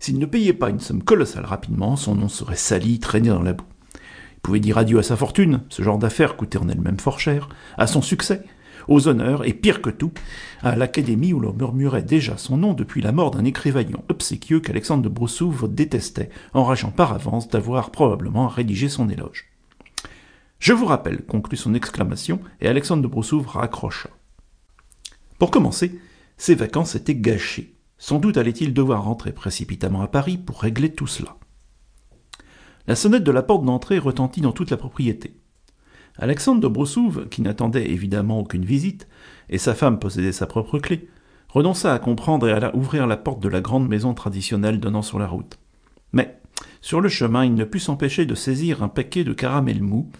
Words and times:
S'il 0.00 0.18
ne 0.18 0.26
payait 0.26 0.52
pas 0.52 0.70
une 0.70 0.80
somme 0.80 1.02
colossale 1.02 1.44
rapidement, 1.44 1.96
son 1.96 2.14
nom 2.14 2.28
serait 2.28 2.56
sali, 2.56 3.00
traîné 3.00 3.30
dans 3.30 3.42
la 3.42 3.52
boue. 3.52 3.64
Il 3.94 4.40
pouvait 4.40 4.60
dire 4.60 4.78
adieu 4.78 4.98
à 4.98 5.02
sa 5.02 5.16
fortune, 5.16 5.62
ce 5.68 5.82
genre 5.82 5.98
d'affaires 5.98 6.36
coûtait 6.36 6.58
en 6.58 6.68
elle-même 6.68 7.00
fort 7.00 7.18
cher, 7.18 7.48
à 7.76 7.86
son 7.86 8.00
succès, 8.00 8.44
aux 8.86 9.08
honneurs, 9.08 9.46
et 9.46 9.52
pire 9.52 9.82
que 9.82 9.90
tout, 9.90 10.12
à 10.62 10.76
l'académie 10.76 11.32
où 11.32 11.40
l'on 11.40 11.52
murmurait 11.52 12.02
déjà 12.02 12.36
son 12.38 12.56
nom 12.56 12.72
depuis 12.72 13.02
la 13.02 13.12
mort 13.12 13.32
d'un 13.32 13.44
écrivaillon 13.44 14.02
obséquieux 14.08 14.60
qu'Alexandre 14.60 15.02
de 15.02 15.08
Broussouvre 15.08 15.68
détestait, 15.68 16.30
enrageant 16.54 16.90
par 16.90 17.12
avance 17.12 17.48
d'avoir 17.48 17.90
probablement 17.90 18.48
rédigé 18.48 18.88
son 18.88 19.08
éloge. 19.10 19.46
Je 20.60 20.72
vous 20.72 20.86
rappelle, 20.86 21.24
conclut 21.24 21.56
son 21.56 21.74
exclamation, 21.74 22.40
et 22.60 22.68
Alexandre 22.68 23.02
de 23.02 23.08
Broussouvre 23.08 23.50
raccrocha. 23.50 24.10
Pour 25.38 25.50
commencer, 25.50 26.00
ses 26.36 26.54
vacances 26.54 26.94
étaient 26.94 27.14
gâchées. 27.14 27.74
Sans 27.98 28.20
doute 28.20 28.36
allait-il 28.36 28.72
devoir 28.72 29.04
rentrer 29.04 29.32
précipitamment 29.32 30.02
à 30.02 30.08
Paris 30.08 30.38
pour 30.38 30.62
régler 30.62 30.92
tout 30.92 31.08
cela. 31.08 31.36
La 32.86 32.94
sonnette 32.94 33.24
de 33.24 33.32
la 33.32 33.42
porte 33.42 33.64
d'entrée 33.64 33.98
retentit 33.98 34.40
dans 34.40 34.52
toute 34.52 34.70
la 34.70 34.76
propriété. 34.76 35.34
Alexandre 36.16 36.60
de 36.60 36.68
Brossouve, 36.68 37.28
qui 37.28 37.42
n'attendait 37.42 37.90
évidemment 37.90 38.40
aucune 38.40 38.64
visite, 38.64 39.08
et 39.50 39.58
sa 39.58 39.74
femme 39.74 39.98
possédait 39.98 40.32
sa 40.32 40.46
propre 40.46 40.78
clé, 40.78 41.08
renonça 41.48 41.92
à 41.92 41.98
comprendre 41.98 42.48
et 42.48 42.52
alla 42.52 42.74
ouvrir 42.74 43.06
la 43.06 43.16
porte 43.16 43.40
de 43.40 43.48
la 43.48 43.60
grande 43.60 43.88
maison 43.88 44.14
traditionnelle 44.14 44.80
donnant 44.80 45.02
sur 45.02 45.18
la 45.18 45.26
route. 45.26 45.58
Mais, 46.12 46.40
sur 46.80 47.00
le 47.00 47.08
chemin, 47.08 47.44
il 47.44 47.54
ne 47.54 47.64
put 47.64 47.78
s'empêcher 47.78 48.26
de 48.26 48.34
saisir 48.34 48.82
un 48.82 48.88
paquet 48.88 49.24
de 49.24 49.32
caramel 49.32 49.82
mou, 49.82 50.10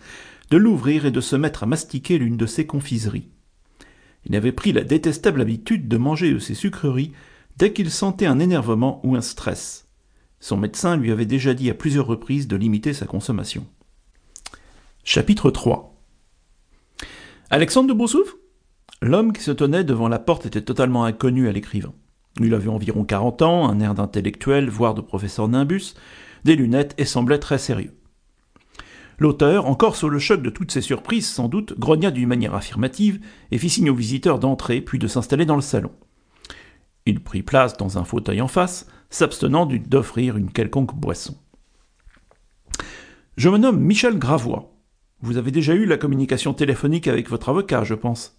de 0.50 0.56
l'ouvrir 0.56 1.06
et 1.06 1.10
de 1.10 1.20
se 1.20 1.36
mettre 1.36 1.62
à 1.62 1.66
mastiquer 1.66 2.18
l'une 2.18 2.36
de 2.36 2.46
ses 2.46 2.66
confiseries. 2.66 3.28
Il 4.24 4.36
avait 4.36 4.52
pris 4.52 4.72
la 4.72 4.84
détestable 4.84 5.40
habitude 5.40 5.88
de 5.88 5.96
manger 5.96 6.32
de 6.32 6.38
ces 6.38 6.54
sucreries 6.54 7.12
dès 7.58 7.72
qu'il 7.72 7.90
sentait 7.90 8.26
un 8.26 8.38
énervement 8.38 9.00
ou 9.04 9.16
un 9.16 9.20
stress. 9.20 9.88
Son 10.38 10.56
médecin 10.56 10.96
lui 10.96 11.10
avait 11.10 11.26
déjà 11.26 11.54
dit 11.54 11.68
à 11.70 11.74
plusieurs 11.74 12.06
reprises 12.06 12.46
de 12.46 12.54
limiter 12.54 12.92
sa 12.94 13.04
consommation. 13.04 13.66
Chapitre 15.02 15.50
3 15.50 15.92
Alexandre 17.50 17.88
de 17.88 17.94
Boussouve 17.94 18.36
L'homme 19.02 19.32
qui 19.32 19.42
se 19.42 19.50
tenait 19.50 19.82
devant 19.82 20.08
la 20.08 20.20
porte 20.20 20.46
était 20.46 20.62
totalement 20.62 21.04
inconnu 21.04 21.48
à 21.48 21.52
l'écrivain. 21.52 21.92
Il 22.40 22.54
avait 22.54 22.68
environ 22.68 23.04
quarante 23.04 23.42
ans, 23.42 23.68
un 23.68 23.80
air 23.80 23.94
d'intellectuel, 23.94 24.70
voire 24.70 24.94
de 24.94 25.00
professeur 25.00 25.48
nimbus, 25.48 25.94
des 26.44 26.54
lunettes 26.54 26.94
et 26.96 27.04
semblait 27.04 27.40
très 27.40 27.58
sérieux. 27.58 27.94
L'auteur, 29.18 29.66
encore 29.66 29.96
sous 29.96 30.08
le 30.08 30.20
choc 30.20 30.42
de 30.42 30.50
toutes 30.50 30.70
ces 30.70 30.80
surprises, 30.80 31.28
sans 31.28 31.48
doute, 31.48 31.76
grogna 31.76 32.12
d'une 32.12 32.28
manière 32.28 32.54
affirmative 32.54 33.18
et 33.50 33.58
fit 33.58 33.68
signe 33.68 33.90
aux 33.90 33.96
visiteurs 33.96 34.38
d'entrer 34.38 34.80
puis 34.80 35.00
de 35.00 35.08
s'installer 35.08 35.44
dans 35.44 35.56
le 35.56 35.60
salon. 35.60 35.90
Il 37.08 37.20
prit 37.20 37.42
place 37.42 37.78
dans 37.78 37.96
un 37.96 38.04
fauteuil 38.04 38.42
en 38.42 38.48
face, 38.48 38.86
s'abstenant 39.08 39.64
d'offrir 39.64 40.36
une 40.36 40.52
quelconque 40.52 40.94
boisson. 40.94 41.38
Je 43.38 43.48
me 43.48 43.56
nomme 43.56 43.80
Michel 43.80 44.18
Gravois, 44.18 44.74
vous 45.22 45.38
avez 45.38 45.50
déjà 45.50 45.72
eu 45.72 45.86
la 45.86 45.96
communication 45.96 46.52
téléphonique 46.52 47.08
avec 47.08 47.30
votre 47.30 47.48
avocat, 47.48 47.82
je 47.82 47.94
pense. 47.94 48.38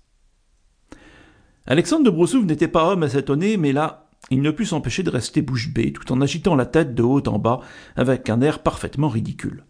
Alexandre 1.66 2.04
de 2.04 2.12
Broussouf 2.12 2.46
n'était 2.46 2.68
pas 2.68 2.92
homme 2.92 3.02
à 3.02 3.10
s'étonner, 3.10 3.58
mais 3.58 3.74
là, 3.74 4.12
il 4.30 4.44
ne 4.44 4.52
put 4.52 4.68
s'empêcher 4.68 5.02
de 5.02 5.10
rester 5.10 5.42
bouche 5.42 5.74
bée, 5.74 5.92
tout 5.92 6.12
en 6.12 6.22
agitant 6.22 6.56
la 6.56 6.68
tête 6.68 6.94
de 6.94 7.02
haut 7.02 7.28
en 7.28 7.40
bas, 7.40 7.62
avec 7.96 8.30
un 8.30 8.40
air 8.40 8.62
parfaitement 8.62 9.10
ridicule. 9.10 9.66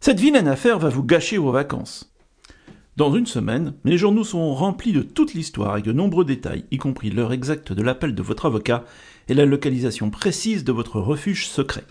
Cette 0.00 0.18
vilaine 0.18 0.48
affaire 0.48 0.80
va 0.80 0.88
vous 0.88 1.04
gâcher 1.04 1.38
vos 1.38 1.52
vacances. 1.52 2.07
Dans 2.98 3.14
une 3.14 3.26
semaine, 3.26 3.74
les 3.84 3.96
journaux 3.96 4.24
seront 4.24 4.56
remplis 4.56 4.92
de 4.92 5.02
toute 5.02 5.32
l'histoire 5.32 5.76
et 5.76 5.82
de 5.82 5.92
nombreux 5.92 6.24
détails, 6.24 6.64
y 6.72 6.78
compris 6.78 7.10
l'heure 7.10 7.32
exacte 7.32 7.72
de 7.72 7.80
l'appel 7.80 8.12
de 8.12 8.22
votre 8.22 8.46
avocat 8.46 8.84
et 9.28 9.34
la 9.34 9.46
localisation 9.46 10.10
précise 10.10 10.64
de 10.64 10.72
votre 10.72 10.98
refuge 10.98 11.46
secret. 11.46 11.84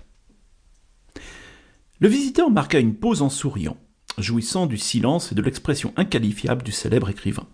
Le 2.01 2.09
visiteur 2.09 2.51
marqua 2.51 2.79
une 2.79 2.93
pause 2.93 3.21
en 3.21 3.29
souriant, 3.29 3.77
jouissant 4.17 4.65
du 4.65 4.77
silence 4.77 5.31
et 5.31 5.35
de 5.35 5.41
l'expression 5.41 5.93
inqualifiable 5.95 6.63
du 6.63 6.73
célèbre 6.73 7.07
écrivain. 7.07 7.47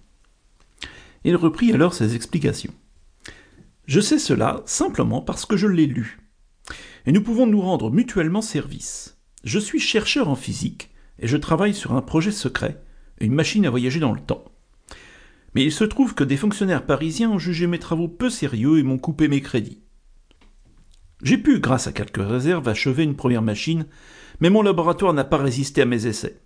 Il 1.24 1.36
reprit 1.36 1.72
alors 1.72 1.94
ses 1.94 2.16
explications. 2.16 2.74
Je 3.86 4.00
sais 4.00 4.18
cela 4.18 4.63
simplement 4.66 5.22
parce 5.22 5.46
que 5.46 5.58
je 5.58 5.68
l'ai 5.68 5.86
lu. 5.86 6.22
Et 7.06 7.12
nous 7.12 7.22
pouvons 7.22 7.46
nous 7.46 7.62
rendre 7.62 7.92
mutuellement 7.92 8.42
service. 8.42 9.19
Je 9.44 9.59
suis 9.59 9.80
chercheur 9.80 10.28
en 10.28 10.36
physique 10.36 10.90
et 11.19 11.28
je 11.28 11.38
travaille 11.38 11.75
sur 11.75 11.94
un 11.94 12.02
projet 12.02 12.31
secret, 12.31 12.81
une 13.19 13.34
machine 13.34 13.66
à 13.66 13.69
voyager 13.69 14.00
dans 14.00 14.13
le 14.13 14.22
temps. 14.22 14.46
Mais 15.56 15.63
il 15.63 15.72
se 15.72 15.84
trouve 15.84 16.16
que 16.16 16.24
des 16.24 16.38
fonctionnaires 16.38 16.85
parisiens 16.85 17.29
ont 17.29 17.40
jugé 17.40 17.68
mes 17.68 17.79
travaux 17.79 18.07
peu 18.07 18.29
sérieux 18.29 18.79
et 18.79 18.84
m'ont 18.84 18.97
coupé 18.97 19.28
mes 19.28 19.41
crédits. 19.41 19.81
J'ai 21.22 21.38
pu, 21.38 21.59
grâce 21.59 21.88
à 21.88 21.91
quelques 21.91 22.18
réserves, 22.18 22.68
achever 22.68 23.03
une 23.03 23.16
première 23.16 23.41
machine 23.41 23.85
mais 24.40 24.50
mon 24.50 24.62
laboratoire 24.62 25.13
n'a 25.13 25.24
pas 25.24 25.38
résisté 25.38 25.81
à 25.81 25.85
mes 25.85 26.06
essais. 26.06 26.41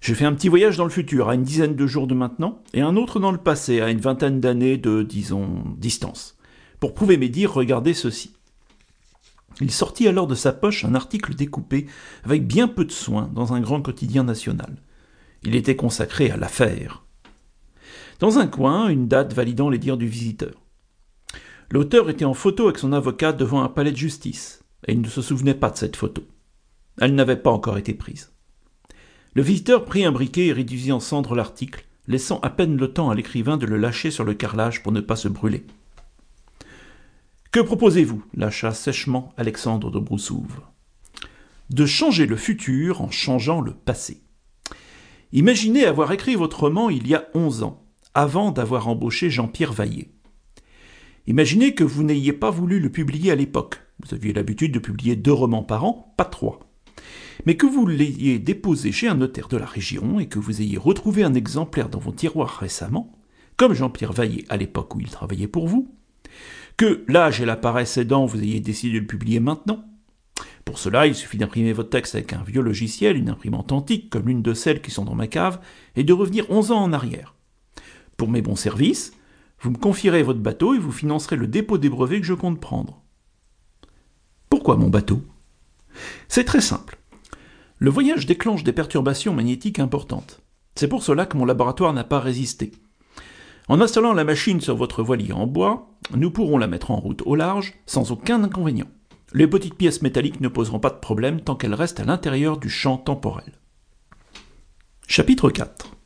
J'ai 0.00 0.14
fait 0.14 0.24
un 0.24 0.34
petit 0.34 0.48
voyage 0.48 0.76
dans 0.76 0.84
le 0.84 0.90
futur, 0.90 1.28
à 1.28 1.34
une 1.34 1.44
dizaine 1.44 1.76
de 1.76 1.86
jours 1.86 2.08
de 2.08 2.14
maintenant, 2.14 2.62
et 2.74 2.80
un 2.80 2.96
autre 2.96 3.20
dans 3.20 3.30
le 3.30 3.38
passé, 3.38 3.80
à 3.80 3.90
une 3.90 4.00
vingtaine 4.00 4.40
d'années 4.40 4.76
de, 4.76 5.02
disons, 5.02 5.62
distance. 5.76 6.36
Pour 6.80 6.94
prouver 6.94 7.16
mes 7.16 7.28
dires, 7.28 7.52
regardez 7.52 7.94
ceci. 7.94 8.34
Il 9.60 9.70
sortit 9.70 10.08
alors 10.08 10.26
de 10.26 10.34
sa 10.34 10.52
poche 10.52 10.84
un 10.84 10.96
article 10.96 11.34
découpé 11.34 11.86
avec 12.24 12.46
bien 12.46 12.66
peu 12.66 12.84
de 12.84 12.90
soin 12.90 13.30
dans 13.32 13.52
un 13.52 13.60
grand 13.60 13.82
quotidien 13.82 14.24
national. 14.24 14.74
Il 15.44 15.54
était 15.56 15.76
consacré 15.76 16.30
à 16.30 16.36
l'affaire. 16.36 17.04
Dans 18.20 18.38
un 18.38 18.46
coin, 18.46 18.88
une 18.88 19.08
date 19.08 19.32
validant 19.32 19.68
les 19.68 19.78
dires 19.78 19.96
du 19.96 20.06
visiteur. 20.06 20.54
L'auteur 21.70 22.10
était 22.10 22.24
en 22.24 22.34
photo 22.34 22.66
avec 22.66 22.78
son 22.78 22.92
avocat 22.92 23.32
devant 23.32 23.62
un 23.62 23.68
palais 23.68 23.92
de 23.92 23.96
justice, 23.96 24.62
et 24.86 24.92
il 24.92 25.00
ne 25.00 25.08
se 25.08 25.22
souvenait 25.22 25.54
pas 25.54 25.70
de 25.70 25.76
cette 25.76 25.96
photo. 25.96 26.22
Elle 27.00 27.14
n'avait 27.14 27.36
pas 27.36 27.50
encore 27.50 27.78
été 27.78 27.94
prise. 27.94 28.32
Le 29.34 29.42
visiteur 29.42 29.84
prit 29.84 30.04
un 30.04 30.12
briquet 30.12 30.46
et 30.46 30.52
réduisit 30.52 30.92
en 30.92 31.00
cendres 31.00 31.34
l'article, 31.34 31.86
laissant 32.06 32.38
à 32.40 32.50
peine 32.50 32.76
le 32.76 32.92
temps 32.92 33.10
à 33.10 33.14
l'écrivain 33.14 33.56
de 33.56 33.66
le 33.66 33.78
lâcher 33.78 34.10
sur 34.10 34.24
le 34.24 34.34
carrelage 34.34 34.82
pour 34.82 34.92
ne 34.92 35.00
pas 35.00 35.16
se 35.16 35.28
brûler. 35.28 35.64
Que 37.50 37.60
proposez-vous? 37.60 38.22
lâcha 38.34 38.72
sèchement 38.72 39.34
Alexandre 39.36 39.90
de 39.90 39.98
Broussouve. 39.98 40.60
De 41.70 41.86
changer 41.86 42.26
le 42.26 42.36
futur 42.36 43.02
en 43.02 43.10
changeant 43.10 43.60
le 43.60 43.72
passé. 43.72 44.21
Imaginez 45.32 45.84
avoir 45.84 46.12
écrit 46.12 46.34
votre 46.34 46.60
roman 46.60 46.90
il 46.90 47.06
y 47.06 47.14
a 47.14 47.28
onze 47.34 47.62
ans, 47.62 47.84
avant 48.14 48.50
d'avoir 48.50 48.88
embauché 48.88 49.30
Jean-Pierre 49.30 49.72
Vaillet. 49.72 50.10
Imaginez 51.26 51.74
que 51.74 51.84
vous 51.84 52.02
n'ayez 52.02 52.32
pas 52.32 52.50
voulu 52.50 52.80
le 52.80 52.90
publier 52.90 53.30
à 53.30 53.36
l'époque. 53.36 53.80
Vous 54.04 54.14
aviez 54.14 54.32
l'habitude 54.32 54.72
de 54.72 54.78
publier 54.78 55.16
deux 55.16 55.32
romans 55.32 55.62
par 55.62 55.84
an, 55.84 56.14
pas 56.16 56.24
trois 56.24 56.60
mais 57.46 57.56
que 57.56 57.66
vous 57.66 57.86
l'ayez 57.86 58.38
déposé 58.38 58.92
chez 58.92 59.08
un 59.08 59.14
notaire 59.14 59.48
de 59.48 59.56
la 59.56 59.66
région 59.66 60.20
et 60.20 60.26
que 60.26 60.38
vous 60.38 60.60
ayez 60.60 60.78
retrouvé 60.78 61.24
un 61.24 61.34
exemplaire 61.34 61.88
dans 61.88 61.98
vos 61.98 62.12
tiroirs 62.12 62.58
récemment, 62.60 63.12
comme 63.56 63.74
Jean-Pierre 63.74 64.12
Vaillet 64.12 64.44
à 64.48 64.56
l'époque 64.56 64.94
où 64.94 65.00
il 65.00 65.10
travaillait 65.10 65.48
pour 65.48 65.66
vous, 65.66 65.92
que 66.76 67.04
l'âge 67.08 67.40
et 67.40 67.44
la 67.46 67.56
paresse 67.56 67.96
aidant, 67.96 68.26
vous 68.26 68.42
ayez 68.42 68.60
décidé 68.60 68.94
de 68.94 69.00
le 69.00 69.06
publier 69.06 69.40
maintenant. 69.40 69.84
Pour 70.64 70.78
cela, 70.78 71.06
il 71.06 71.14
suffit 71.14 71.38
d'imprimer 71.38 71.72
votre 71.72 71.90
texte 71.90 72.14
avec 72.14 72.32
un 72.32 72.42
vieux 72.42 72.62
logiciel, 72.62 73.16
une 73.16 73.30
imprimante 73.30 73.72
antique 73.72 74.10
comme 74.10 74.26
l'une 74.26 74.42
de 74.42 74.54
celles 74.54 74.80
qui 74.80 74.90
sont 74.90 75.04
dans 75.04 75.14
ma 75.14 75.26
cave, 75.26 75.60
et 75.96 76.04
de 76.04 76.12
revenir 76.12 76.50
onze 76.50 76.70
ans 76.70 76.82
en 76.82 76.92
arrière. 76.92 77.34
Pour 78.16 78.28
mes 78.28 78.42
bons 78.42 78.56
services, 78.56 79.12
vous 79.60 79.70
me 79.70 79.78
confierez 79.78 80.22
votre 80.22 80.40
bateau 80.40 80.74
et 80.74 80.78
vous 80.78 80.92
financerez 80.92 81.36
le 81.36 81.46
dépôt 81.46 81.78
des 81.78 81.88
brevets 81.88 82.20
que 82.20 82.26
je 82.26 82.34
compte 82.34 82.60
prendre. 82.60 83.02
Pourquoi 84.48 84.76
mon 84.76 84.88
bateau? 84.88 85.22
C'est 86.28 86.44
très 86.44 86.60
simple. 86.60 86.98
Le 87.78 87.90
voyage 87.90 88.26
déclenche 88.26 88.64
des 88.64 88.72
perturbations 88.72 89.34
magnétiques 89.34 89.78
importantes. 89.78 90.40
C'est 90.74 90.88
pour 90.88 91.02
cela 91.02 91.26
que 91.26 91.36
mon 91.36 91.44
laboratoire 91.44 91.92
n'a 91.92 92.04
pas 92.04 92.20
résisté. 92.20 92.72
En 93.68 93.80
installant 93.80 94.12
la 94.12 94.24
machine 94.24 94.60
sur 94.60 94.76
votre 94.76 95.02
voilier 95.02 95.32
en 95.32 95.46
bois, 95.46 95.90
nous 96.14 96.30
pourrons 96.30 96.58
la 96.58 96.66
mettre 96.66 96.90
en 96.90 96.96
route 96.96 97.22
au 97.26 97.34
large 97.34 97.74
sans 97.86 98.10
aucun 98.10 98.42
inconvénient. 98.42 98.88
Les 99.34 99.46
petites 99.46 99.76
pièces 99.76 100.02
métalliques 100.02 100.40
ne 100.42 100.48
poseront 100.48 100.78
pas 100.78 100.90
de 100.90 100.98
problème 100.98 101.40
tant 101.40 101.56
qu'elles 101.56 101.74
restent 101.74 102.00
à 102.00 102.04
l'intérieur 102.04 102.58
du 102.58 102.68
champ 102.68 102.98
temporel. 102.98 103.52
Chapitre 105.08 105.48
4 105.48 105.96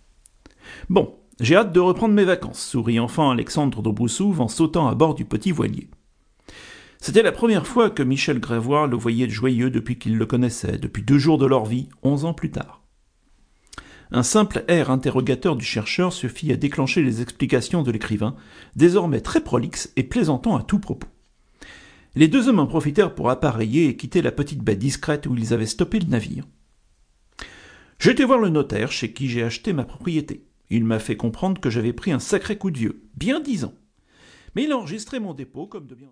Bon, 0.88 1.16
j'ai 1.40 1.56
hâte 1.56 1.72
de 1.72 1.80
reprendre 1.80 2.14
mes 2.14 2.24
vacances, 2.24 2.64
sourit 2.64 3.00
enfin 3.00 3.32
Alexandre 3.32 3.82
de 3.82 4.40
en 4.40 4.48
sautant 4.48 4.86
à 4.86 4.94
bord 4.94 5.16
du 5.16 5.24
petit 5.24 5.50
voilier. 5.50 5.90
C'était 7.00 7.24
la 7.24 7.32
première 7.32 7.66
fois 7.66 7.90
que 7.90 8.04
Michel 8.04 8.38
Grévoire 8.38 8.86
le 8.86 8.96
voyait 8.96 9.28
joyeux 9.28 9.70
depuis 9.70 9.98
qu'il 9.98 10.16
le 10.16 10.26
connaissait, 10.26 10.78
depuis 10.78 11.02
deux 11.02 11.18
jours 11.18 11.38
de 11.38 11.46
leur 11.46 11.64
vie, 11.64 11.88
onze 12.04 12.24
ans 12.24 12.32
plus 12.32 12.52
tard. 12.52 12.82
Un 14.12 14.22
simple 14.22 14.64
air 14.68 14.92
interrogateur 14.92 15.56
du 15.56 15.64
chercheur 15.64 16.12
suffit 16.12 16.52
à 16.52 16.56
déclencher 16.56 17.02
les 17.02 17.22
explications 17.22 17.82
de 17.82 17.90
l'écrivain, 17.90 18.36
désormais 18.76 19.20
très 19.20 19.40
prolixe 19.40 19.92
et 19.96 20.04
plaisantant 20.04 20.56
à 20.56 20.62
tout 20.62 20.78
propos. 20.78 21.08
Les 22.16 22.28
deux 22.28 22.48
hommes 22.48 22.60
en 22.60 22.66
profitèrent 22.66 23.14
pour 23.14 23.28
appareiller 23.28 23.88
et 23.88 23.96
quitter 23.96 24.22
la 24.22 24.32
petite 24.32 24.62
baie 24.62 24.74
discrète 24.74 25.26
où 25.26 25.36
ils 25.36 25.52
avaient 25.52 25.66
stoppé 25.66 26.00
le 26.00 26.06
navire. 26.06 26.44
Été 28.06 28.24
voir 28.24 28.38
le 28.38 28.48
notaire 28.48 28.90
chez 28.90 29.12
qui 29.12 29.28
j'ai 29.28 29.42
acheté 29.42 29.74
ma 29.74 29.84
propriété. 29.84 30.46
Il 30.70 30.84
m'a 30.84 30.98
fait 30.98 31.18
comprendre 31.18 31.60
que 31.60 31.68
j'avais 31.68 31.92
pris 31.92 32.12
un 32.12 32.18
sacré 32.18 32.56
coup 32.56 32.70
de 32.70 32.78
vieux, 32.78 33.02
bien 33.14 33.40
dix 33.40 33.64
ans. 33.64 33.74
Mais 34.54 34.64
il 34.64 34.72
a 34.72 34.78
enregistré 34.78 35.20
mon 35.20 35.34
dépôt 35.34 35.66
comme 35.66 35.86
de 35.86 35.94
bien. 35.94 36.04